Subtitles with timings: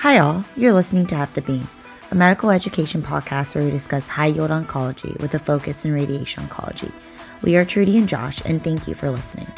[0.00, 0.44] Hi, all.
[0.56, 1.66] You're listening to At the Beam,
[2.10, 6.44] a medical education podcast where we discuss high yield oncology with a focus in radiation
[6.44, 6.92] oncology.
[7.40, 9.50] We are Trudy and Josh, and thank you for listening.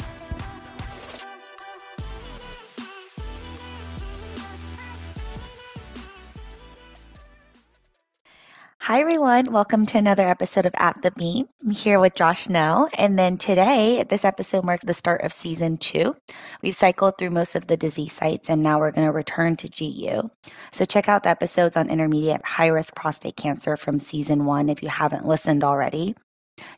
[8.89, 9.45] Hi, everyone.
[9.51, 11.47] Welcome to another episode of At the Beam.
[11.63, 12.89] I'm here with Josh Nell.
[12.95, 16.15] And then today, this episode marks the start of season two.
[16.63, 19.69] We've cycled through most of the disease sites, and now we're going to return to
[19.69, 20.31] GU.
[20.71, 24.81] So check out the episodes on intermediate high risk prostate cancer from season one if
[24.81, 26.15] you haven't listened already.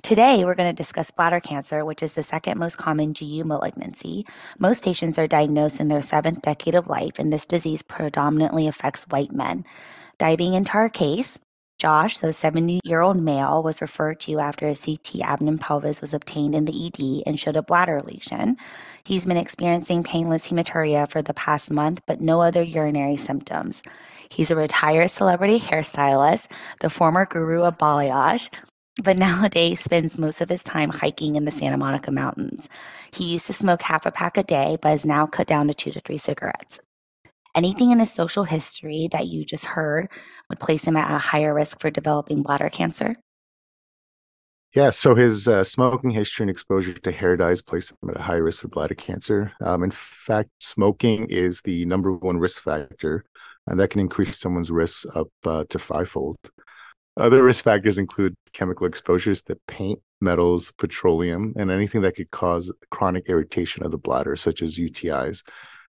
[0.04, 4.26] Today, we're going to discuss bladder cancer, which is the second most common GU malignancy.
[4.60, 9.04] Most patients are diagnosed in their seventh decade of life, and this disease predominantly affects
[9.04, 9.64] white men.
[10.20, 11.40] Diving into our case,
[11.82, 16.14] Josh, so 70 year old male, was referred to after a CT abdomen pelvis was
[16.14, 18.56] obtained in the ED and showed a bladder lesion.
[19.04, 23.82] He's been experiencing painless hematuria for the past month, but no other urinary symptoms.
[24.30, 28.52] He's a retired celebrity hairstylist, the former guru of balayage,
[29.02, 32.70] but nowadays spends most of his time hiking in the Santa Monica Mountains.
[33.12, 35.74] He used to smoke half a pack a day, but has now cut down to
[35.74, 36.80] two to three cigarettes.
[37.54, 40.08] Anything in his social history that you just heard
[40.50, 43.16] would place him at a higher risk for developing bladder cancer?
[44.74, 48.22] Yeah, so his uh, smoking history and exposure to hair dyes place him at a
[48.22, 49.52] high risk for bladder cancer.
[49.60, 53.26] Um, in fact, smoking is the number one risk factor,
[53.68, 56.38] and that can increase someone's risk up uh, to fivefold.
[57.18, 62.72] Other risk factors include chemical exposures to paint, metals, petroleum, and anything that could cause
[62.92, 65.44] chronic irritation of the bladder, such as UTIs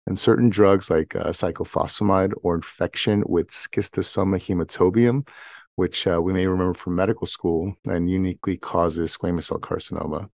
[0.06, 5.27] and certain drugs like uh, cyclophosphamide or infection with schistosoma hematobium,
[5.77, 10.28] which uh, we may remember from medical school and uniquely causes squamous cell carcinoma.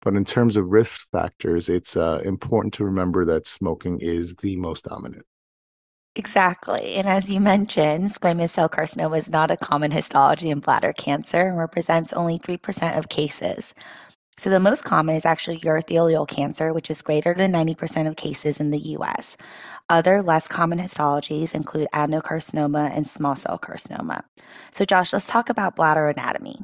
[0.00, 4.56] But in terms of risk factors, it's uh, important to remember that smoking is the
[4.56, 5.26] most dominant.
[6.14, 6.94] Exactly.
[6.94, 11.48] And as you mentioned, squamous cell carcinoma is not a common histology in bladder cancer
[11.48, 13.74] and represents only 3% of cases.
[14.38, 18.60] So the most common is actually urothelial cancer, which is greater than 90% of cases
[18.60, 19.36] in the US.
[19.88, 24.22] Other less common histologies include adenocarcinoma and small cell carcinoma.
[24.72, 26.60] So, Josh, let's talk about bladder anatomy.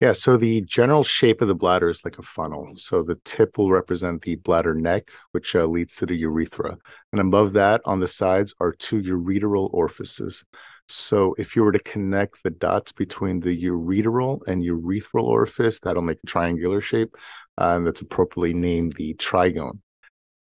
[0.00, 2.74] Yeah, so the general shape of the bladder is like a funnel.
[2.76, 6.76] So the tip will represent the bladder neck, which uh, leads to the urethra.
[7.10, 10.44] And above that, on the sides, are two ureteral orifices.
[10.86, 16.02] So if you were to connect the dots between the ureteral and urethral orifice, that'll
[16.02, 17.16] make a triangular shape,
[17.58, 19.80] uh, and that's appropriately named the trigone.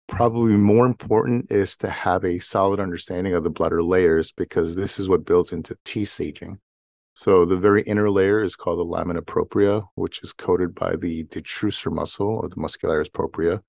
[0.07, 4.99] Probably more important is to have a solid understanding of the bladder layers because this
[4.99, 6.59] is what builds into T staging.
[7.13, 11.23] So the very inner layer is called the lamina propria, which is coated by the
[11.25, 13.61] detrusor muscle or the muscularis propria.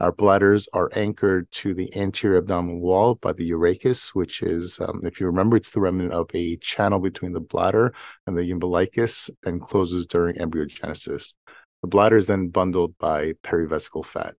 [0.00, 5.02] Our bladders are anchored to the anterior abdominal wall by the urachus, which is, um,
[5.04, 7.94] if you remember, it's the remnant of a channel between the bladder
[8.26, 11.34] and the umbilicus and closes during embryogenesis.
[11.82, 14.34] The bladder is then bundled by perivesical fat.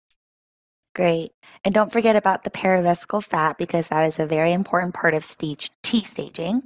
[0.94, 1.32] Great.
[1.64, 5.24] And don't forget about the perivesical fat because that is a very important part of
[5.24, 6.64] stage T staging.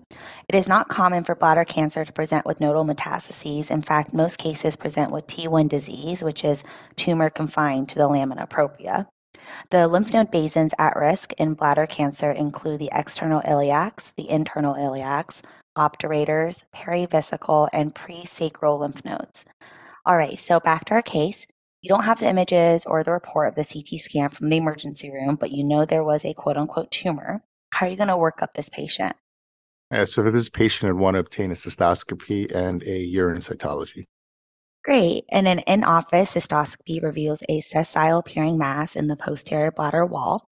[0.48, 3.70] It is not common for bladder cancer to present with nodal metastases.
[3.70, 6.64] In fact, most cases present with T1 disease, which is
[6.96, 9.06] tumor confined to the lamina propria.
[9.70, 14.74] The lymph node basins at risk in bladder cancer include the external iliacs, the internal
[14.74, 15.42] iliacs,
[15.78, 19.44] obturators, perivesical, and presacral lymph nodes.
[20.04, 21.46] All right, so back to our case.
[21.86, 25.08] You don't have the images or the report of the CT scan from the emergency
[25.08, 27.44] room, but you know there was a quote unquote tumor.
[27.72, 29.14] How are you going to work up this patient?
[29.92, 34.02] Yeah, so for this patient, I'd want to obtain a cystoscopy and a urine cytology.
[34.84, 35.26] Great.
[35.30, 40.48] And an in office cystoscopy reveals a sessile appearing mass in the posterior bladder wall.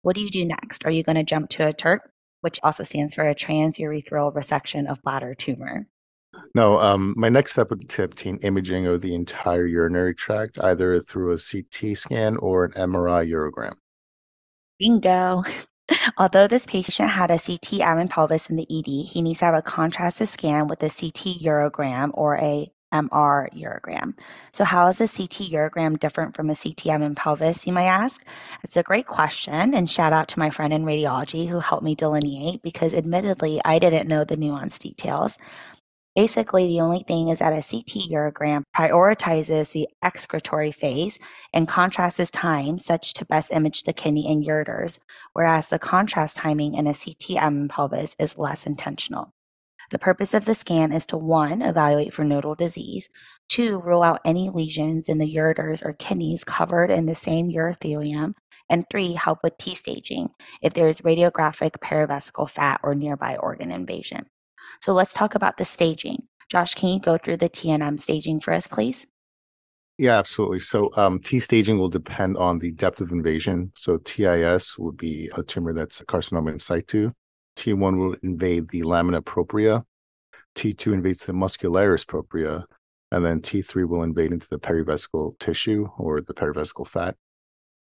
[0.00, 0.84] What do you do next?
[0.84, 2.00] Are you going to jump to a TURBT,
[2.40, 5.86] which also stands for a transurethral resection of bladder tumor?
[6.54, 10.58] No, um, my next step would be to obtain imaging of the entire urinary tract,
[10.60, 13.74] either through a CT scan or an MRI urogram.
[14.78, 15.42] Bingo.
[16.16, 19.54] Although this patient had a CT abdomen pelvis in the ED, he needs to have
[19.54, 24.14] a contrasted scan with a CT urogram or a MR urogram.
[24.52, 28.24] So, how is a CT urogram different from a CT abdomen pelvis, you might ask?
[28.62, 31.94] It's a great question, and shout out to my friend in radiology who helped me
[31.94, 35.38] delineate because admittedly, I didn't know the nuanced details.
[36.14, 41.18] Basically, the only thing is that a CT urogram prioritizes the excretory phase
[41.54, 44.98] and contrasts time such to best image the kidney and ureters,
[45.32, 49.32] whereas the contrast timing in a CT abdomen pelvis is less intentional.
[49.90, 53.08] The purpose of the scan is to one, evaluate for nodal disease,
[53.48, 58.34] two, rule out any lesions in the ureters or kidneys covered in the same urothelium,
[58.70, 60.30] And three, help with T staging
[60.62, 64.26] if there is radiographic perivesical fat or nearby organ invasion.
[64.80, 66.22] So let's talk about the staging.
[66.48, 69.06] Josh, can you go through the TNM staging for us, please?
[69.98, 70.60] Yeah, absolutely.
[70.60, 73.72] So um, T staging will depend on the depth of invasion.
[73.76, 77.12] So TIS would be a tumor that's carcinoma in situ.
[77.56, 79.84] T1 will invade the lamina propria.
[80.56, 82.66] T2 invades the muscularis propria.
[83.10, 87.16] And then T3 will invade into the perivesical tissue or the perivesical fat.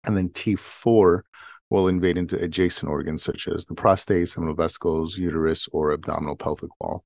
[0.06, 1.22] And then T4
[1.70, 6.72] will invade into adjacent organs such as the prostate, seminal vesicles, uterus, or abdominal pelvic
[6.80, 7.04] wall.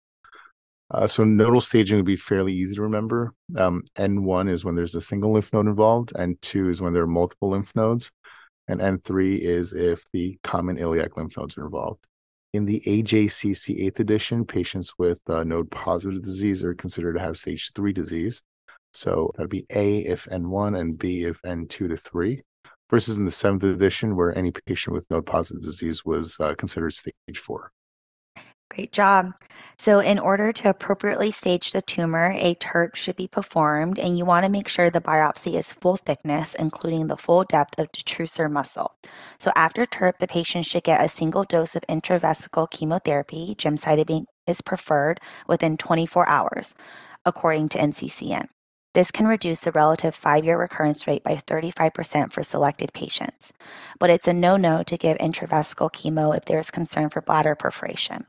[0.92, 3.34] Uh, so nodal staging would be fairly easy to remember.
[3.58, 7.08] Um, N1 is when there's a single lymph node involved, N2 is when there are
[7.08, 8.12] multiple lymph nodes,
[8.68, 12.06] and N3 is if the common iliac lymph nodes are involved.
[12.54, 17.38] In the AJCC 8th edition, patients with uh, node positive disease are considered to have
[17.38, 18.44] stage 3 disease.
[18.94, 22.44] So that'd be A if N1 and B if N2 to 3,
[22.90, 26.94] versus in the 7th edition, where any patient with node positive disease was uh, considered
[26.94, 27.72] stage 4.
[28.74, 29.34] Great job.
[29.78, 34.26] So, in order to appropriately stage the tumor, a TURBT should be performed, and you
[34.26, 38.52] want to make sure the biopsy is full thickness, including the full depth of detrusor
[38.52, 38.96] muscle.
[39.38, 43.54] So, after TURBT, the patient should get a single dose of intravesical chemotherapy.
[43.56, 46.74] Gemcitabine is preferred within 24 hours,
[47.26, 48.48] according to NCCN.
[48.94, 53.52] This can reduce the relative five year recurrence rate by 35% for selected patients.
[54.00, 57.56] But it's a no no to give intravesical chemo if there is concern for bladder
[57.56, 58.28] perforation.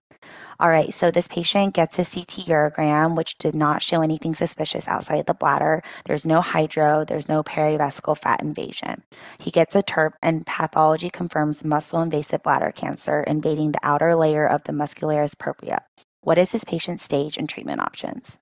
[0.59, 4.89] All right, so this patient gets a CT urogram, which did not show anything suspicious
[4.89, 5.83] outside the bladder.
[6.07, 9.03] There's no hydro, there's no perivesical fat invasion.
[9.39, 14.47] He gets a TURBT, and pathology confirms muscle invasive bladder cancer invading the outer layer
[14.47, 15.83] of the muscularis propria.
[16.23, 18.39] What is this patient's stage and treatment options?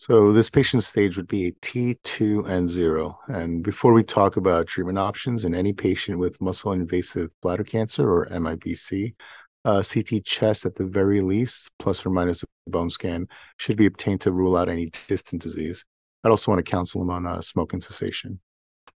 [0.00, 3.18] So this patient's stage would be a T2 and 0.
[3.28, 8.10] And before we talk about treatment options in any patient with muscle invasive bladder cancer
[8.10, 9.14] or MIBC,
[9.66, 13.84] uh, CT chest at the very least, plus or minus a bone scan, should be
[13.84, 15.84] obtained to rule out any distant disease.
[16.24, 18.40] I'd also want to counsel him on uh, smoking cessation.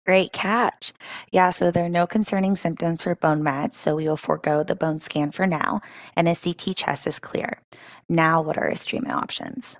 [0.04, 0.92] Great catch.
[1.32, 4.76] Yeah, so there are no concerning symptoms for bone mets, so we will forego the
[4.76, 5.80] bone scan for now,
[6.14, 7.62] and a CT chest is clear.
[8.10, 9.78] Now, what are his treatment options?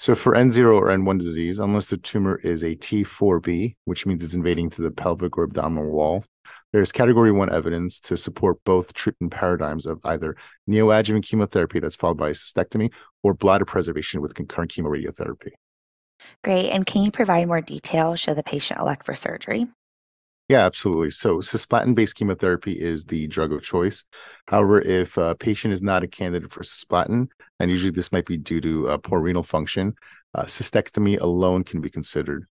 [0.00, 4.32] So for N0 or N1 disease, unless the tumor is a T4B, which means it's
[4.32, 6.24] invading to the pelvic or abdominal wall,
[6.72, 10.36] there's category one evidence to support both treatment paradigms of either
[10.66, 12.90] neoadjuvant chemotherapy that's followed by cystectomy
[13.22, 15.50] or bladder preservation with concurrent chemoradiotherapy.
[16.42, 16.70] Great.
[16.70, 19.66] And can you provide more detail should the patient elect for surgery?
[20.50, 21.10] Yeah, absolutely.
[21.10, 24.02] So cisplatin based chemotherapy is the drug of choice.
[24.48, 27.28] However, if a patient is not a candidate for cisplatin,
[27.60, 29.94] and usually this might be due to uh, poor renal function,
[30.34, 32.46] uh, cystectomy alone can be considered.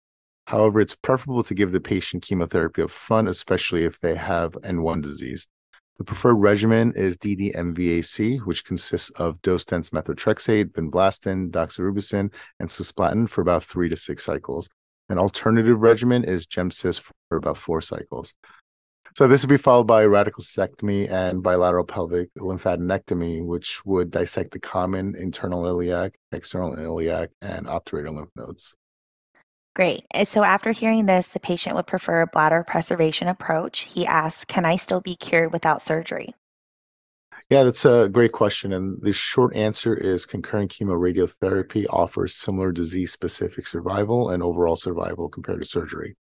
[0.46, 5.02] However, it's preferable to give the patient chemotherapy up front, especially if they have N1
[5.02, 5.48] disease.
[5.96, 12.30] The preferred regimen is DDMVAC, which consists of dose-dense methotrexate, vinblastine, doxorubicin,
[12.60, 14.68] and cisplatin for about three to six cycles.
[15.08, 18.34] An alternative regimen is GemCis for about four cycles.
[19.16, 24.52] So this would be followed by radical cystectomy and bilateral pelvic lymphadenectomy, which would dissect
[24.52, 28.76] the common internal iliac, external iliac, and obturator lymph nodes.
[29.74, 30.04] Great.
[30.24, 33.80] So after hearing this, the patient would prefer a bladder preservation approach.
[33.80, 36.34] He asks, Can I still be cured without surgery?
[37.50, 38.74] Yeah, that's a great question.
[38.74, 45.30] And the short answer is concurrent chemoradiotherapy offers similar disease specific survival and overall survival
[45.30, 46.14] compared to surgery.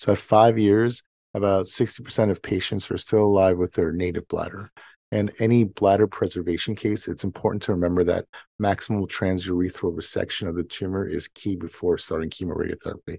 [0.00, 4.72] So at five years, about 60% of patients are still alive with their native bladder.
[5.12, 8.24] And any bladder preservation case, it's important to remember that
[8.60, 13.18] maximal transurethral resection of the tumor is key before starting chemoradiotherapy.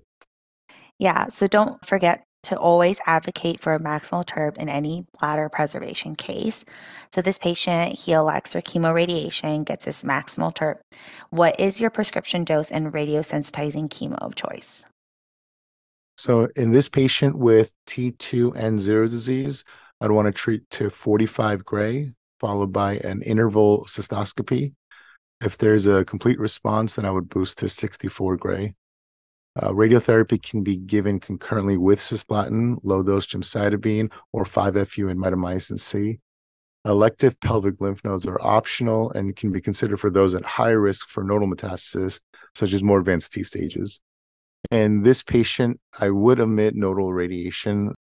[1.00, 6.16] Yeah, so don't forget to always advocate for a maximal TURBT in any bladder preservation
[6.16, 6.66] case.
[7.14, 10.80] So this patient, he elects for chemoradiation, gets this maximal TURP.
[11.30, 14.86] What is your prescription dose and radiosensitizing chemo of choice?
[16.18, 19.64] So in this patient with T2 and 0 disease,
[20.00, 24.74] I'd want to treat to 45 gray, followed by an interval cystoscopy.
[25.42, 28.76] If there's a complete response, then I would boost to 64 gray.
[29.58, 35.80] Uh, radiotherapy can be given concurrently with cisplatin, low dose gemcitabine, or 5-FU and mitomycin
[35.80, 36.20] C.
[36.84, 41.08] Elective pelvic lymph nodes are optional and can be considered for those at high risk
[41.08, 42.20] for nodal metastasis,
[42.54, 44.02] such as more advanced T stages.
[44.72, 47.96] In this patient, I would omit nodal radiation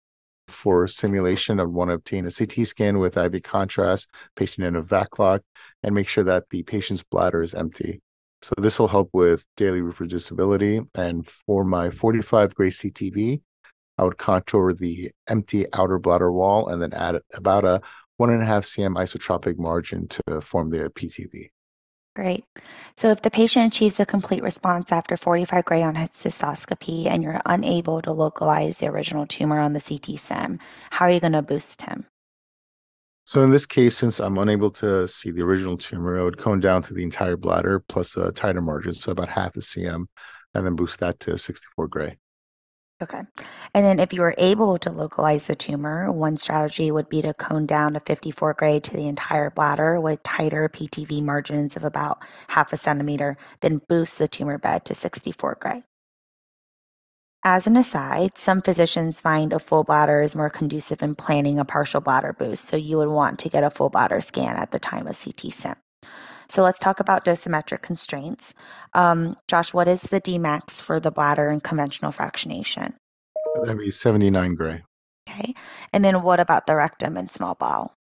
[0.48, 4.82] for simulation, I'd want to obtain a CT scan with IV contrast, patient in a
[4.82, 5.42] vac lock,
[5.82, 8.02] and make sure that the patient's bladder is empty.
[8.44, 10.86] So this will help with daily reproducibility.
[10.94, 13.40] And for my 45 gray CTV,
[13.96, 17.80] I would contour the empty outer bladder wall and then add about a
[18.18, 21.52] one and a half cm isotropic margin to form the PTV.
[22.14, 22.44] Great.
[22.98, 27.40] So, if the patient achieves a complete response after 45 gray on cystoscopy and you're
[27.46, 30.58] unable to localize the original tumor on the CT SIM,
[30.90, 32.06] how are you going to boost him?
[33.26, 36.60] So, in this case, since I'm unable to see the original tumor, I would cone
[36.60, 40.06] down to the entire bladder plus a tighter margin, so about half a cm,
[40.54, 42.18] and then boost that to 64 gray.
[43.02, 43.22] Okay.
[43.74, 47.34] And then if you were able to localize the tumor, one strategy would be to
[47.34, 52.22] cone down to 54 gray to the entire bladder with tighter PTV margins of about
[52.48, 55.82] half a centimeter, then boost the tumor bed to 64 gray.
[57.46, 61.64] As an aside, some physicians find a full bladder is more conducive in planning a
[61.66, 64.78] partial bladder boost, so you would want to get a full bladder scan at the
[64.78, 65.74] time of CT SIM.
[66.48, 68.54] So let's talk about dosimetric constraints.
[68.94, 72.94] Um, Josh, what is the Dmax for the bladder in conventional fractionation?
[73.62, 74.82] That'd be 79 gray.
[75.28, 75.52] Okay.
[75.92, 77.94] And then what about the rectum and small bowel?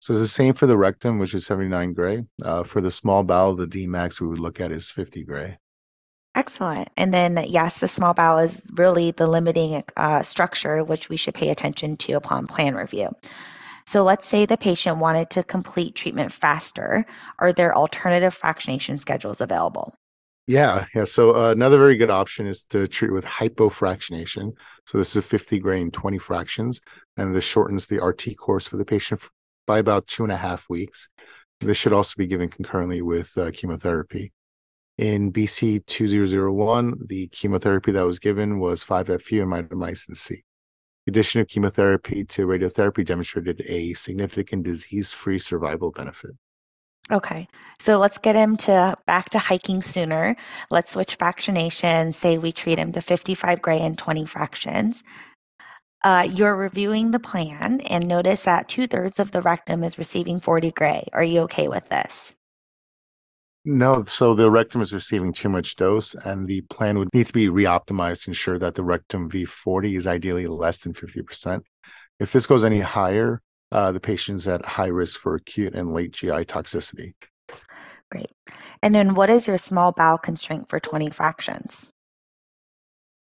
[0.00, 2.24] So it's the same for the rectum, which is 79 gray.
[2.42, 5.56] Uh, for the small bowel, the Dmax we would look at is 50 gray.
[6.38, 6.88] Excellent.
[6.96, 11.34] And then, yes, the small bowel is really the limiting uh, structure, which we should
[11.34, 13.08] pay attention to upon plan review.
[13.88, 17.04] So let's say the patient wanted to complete treatment faster.
[17.40, 19.96] Are there alternative fractionation schedules available?
[20.46, 21.02] Yeah, yeah.
[21.02, 24.52] So uh, another very good option is to treat with hypofractionation.
[24.86, 26.80] So this is 50 grain, 20 fractions,
[27.16, 29.22] and this shortens the RT course for the patient
[29.66, 31.08] by about two and a half weeks.
[31.58, 34.30] This should also be given concurrently with uh, chemotherapy.
[34.98, 40.42] In BC 2001, the chemotherapy that was given was 5FU and mitomycin C.
[41.06, 46.32] The addition of chemotherapy to radiotherapy demonstrated a significant disease-free survival benefit.
[47.12, 47.46] Okay,
[47.78, 50.36] so let's get him to back to hiking sooner.
[50.70, 52.12] Let's switch fractionation.
[52.12, 55.04] Say we treat him to 55 gray and 20 fractions.
[56.04, 60.40] Uh, you're reviewing the plan and notice that two thirds of the rectum is receiving
[60.40, 61.06] 40 gray.
[61.12, 62.34] Are you okay with this?
[63.64, 67.32] No, so the rectum is receiving too much dose, and the plan would need to
[67.32, 71.62] be reoptimized to ensure that the rectum V40 is ideally less than 50%.
[72.20, 76.12] If this goes any higher, uh, the patient's at high risk for acute and late
[76.12, 77.14] GI toxicity.
[78.10, 78.30] Great.
[78.82, 81.90] And then what is your small bowel constraint for 20 fractions?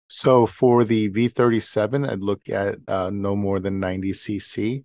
[0.08, 4.84] So for the V37, I'd look at uh, no more than 90 cc,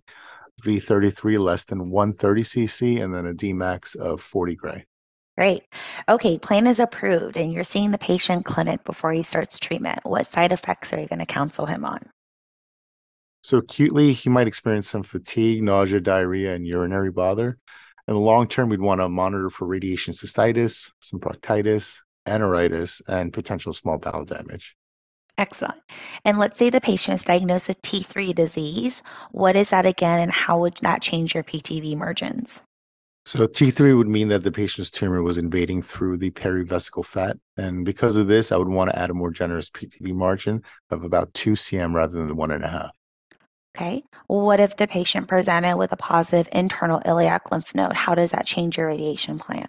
[0.64, 4.86] V33 less than 130 cc, and then a Dmax of 40 gray.
[5.38, 5.62] Great.
[6.08, 10.00] Okay, plan is approved and you're seeing the patient clinic before he starts treatment.
[10.02, 12.10] What side effects are you going to counsel him on?
[13.42, 17.58] So acutely, he might experience some fatigue, nausea, diarrhea, and urinary bother.
[18.06, 23.32] In the long term, we'd want to monitor for radiation cystitis, some proctitis, enteritis, and
[23.32, 24.76] potential small bowel damage.
[25.38, 25.80] Excellent.
[26.24, 29.02] And let's say the patient is diagnosed with T3 disease.
[29.30, 32.60] What is that again, and how would that change your PTV margins?
[33.24, 37.36] So T3 would mean that the patient's tumor was invading through the perivesical fat.
[37.56, 41.04] And because of this, I would want to add a more generous PTV margin of
[41.04, 42.90] about 2 cm rather than the one and a half.
[43.76, 44.02] Okay.
[44.26, 47.94] What if the patient presented with a positive internal iliac lymph node?
[47.94, 49.68] How does that change your radiation plan?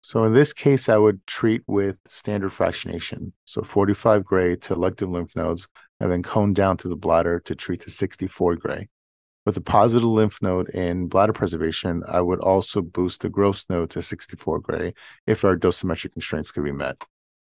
[0.00, 3.32] So in this case, I would treat with standard fractionation.
[3.44, 5.68] So 45 gray to elective lymph nodes,
[6.00, 8.88] and then cone down to the bladder to treat the 64 gray.
[9.46, 13.90] With a positive lymph node in bladder preservation, I would also boost the gross node
[13.90, 14.94] to 64 gray
[15.26, 17.04] if our dosimetric constraints could be met.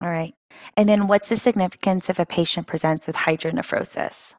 [0.02, 0.34] All right.
[0.76, 4.36] And then what's the significance if a patient presents with hydronephrosis?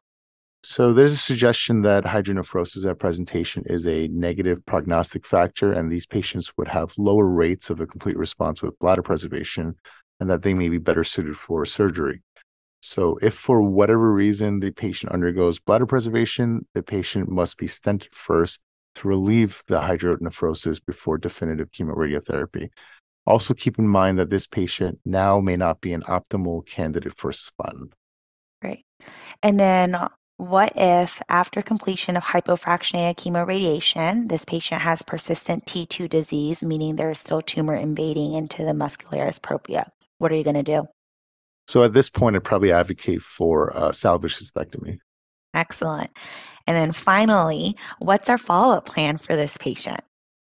[0.61, 6.05] So there's a suggestion that hydronephrosis at presentation is a negative prognostic factor, and these
[6.05, 9.75] patients would have lower rates of a complete response with bladder preservation,
[10.19, 12.21] and that they may be better suited for surgery.
[12.81, 18.13] So, if for whatever reason the patient undergoes bladder preservation, the patient must be stented
[18.13, 18.61] first
[18.95, 22.69] to relieve the hydronephrosis before definitive chemoradiotherapy.
[23.25, 27.31] Also, keep in mind that this patient now may not be an optimal candidate for
[27.31, 27.91] cisplatin.
[28.61, 28.85] Great.
[29.43, 36.09] And then, uh, what if, after completion of hypofractionated chemoradiation, this patient has persistent T2
[36.09, 39.91] disease, meaning there's still tumor invading into the muscularis propria?
[40.17, 40.87] What are you going to do?
[41.69, 44.97] So at this point, I'd probably advocate for uh, salvage cystectomy.
[45.53, 46.09] Excellent.
[46.65, 50.01] And then finally, what's our follow up plan for this patient?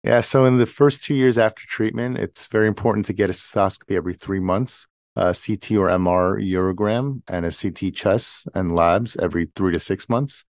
[0.04, 3.32] Yeah, so in the first two years after treatment, it's very important to get a
[3.32, 9.16] cystoscopy every three months, a CT or MR urogram, and a CT chest and labs
[9.16, 10.44] every three to six months,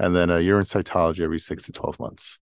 [0.00, 2.38] and then a urine cytology every six to 12 months.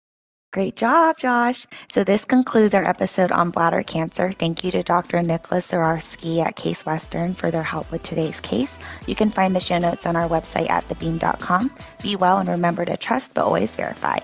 [0.53, 1.65] Great job, Josh.
[1.87, 4.33] So this concludes our episode on bladder cancer.
[4.33, 5.21] Thank you to Dr.
[5.21, 8.77] Nicholas Zaorsky at Case Western for their help with today's case.
[9.07, 11.71] You can find the show notes on our website at thebeam.com.
[12.03, 14.17] Be well and remember to trust but always verify.